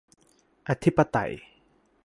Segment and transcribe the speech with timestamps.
[0.69, 1.31] อธิปไตย